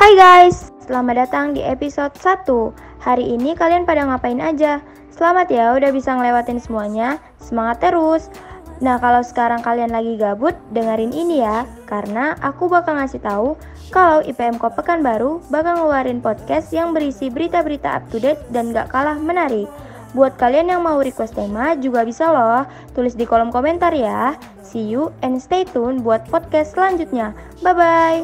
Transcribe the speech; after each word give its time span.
Hai 0.00 0.16
guys, 0.16 0.72
selamat 0.88 1.28
datang 1.28 1.52
di 1.52 1.60
episode 1.60 2.16
1 2.16 2.48
Hari 3.04 3.36
ini 3.36 3.52
kalian 3.52 3.84
pada 3.84 4.08
ngapain 4.08 4.40
aja? 4.40 4.80
Selamat 5.12 5.52
ya 5.52 5.76
udah 5.76 5.92
bisa 5.92 6.16
ngelewatin 6.16 6.56
semuanya. 6.56 7.20
Semangat 7.36 7.84
terus. 7.84 8.32
Nah 8.80 8.96
kalau 8.96 9.20
sekarang 9.20 9.60
kalian 9.60 9.92
lagi 9.92 10.16
gabut, 10.16 10.56
dengerin 10.72 11.12
ini 11.12 11.44
ya. 11.44 11.68
Karena 11.84 12.32
aku 12.40 12.72
bakal 12.72 12.96
ngasih 12.96 13.20
tahu 13.20 13.60
kalau 13.92 14.24
IPM 14.24 14.56
Kopekan 14.56 15.04
baru 15.04 15.44
bakal 15.52 15.84
ngeluarin 15.84 16.24
podcast 16.24 16.72
yang 16.72 16.96
berisi 16.96 17.28
berita-berita 17.28 18.00
up 18.00 18.08
to 18.08 18.16
date 18.16 18.40
dan 18.48 18.72
gak 18.72 18.88
kalah 18.88 19.20
menarik. 19.20 19.68
Buat 20.16 20.40
kalian 20.40 20.72
yang 20.72 20.80
mau 20.80 20.96
request 21.04 21.36
tema 21.36 21.76
juga 21.76 22.08
bisa 22.08 22.32
loh, 22.32 22.64
tulis 22.96 23.12
di 23.12 23.28
kolom 23.28 23.52
komentar 23.52 23.92
ya. 23.92 24.32
See 24.70 24.86
you 24.86 25.10
and 25.26 25.42
stay 25.42 25.66
tune 25.66 26.06
buat 26.06 26.30
podcast 26.30 26.78
selanjutnya. 26.78 27.34
Bye 27.58 27.74
bye. 27.74 28.22